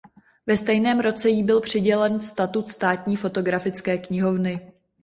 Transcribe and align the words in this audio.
Ve 0.45 0.57
stejném 0.57 0.99
roce 0.99 1.29
jí 1.29 1.43
byl 1.43 1.61
přidělen 1.61 2.21
statut 2.21 2.69
státní 2.69 3.15
fotografické 3.15 3.97
knihovny. 3.97 4.71